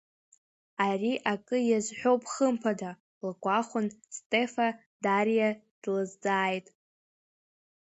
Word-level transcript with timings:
Ари 0.87 1.13
акы 1.31 1.57
иазҳәоуп 1.69 2.23
хымԥада, 2.31 2.91
лгәахәын 3.27 3.87
Стефа, 4.15 4.67
Дариа 5.03 5.49
длызҵааит… 5.81 6.67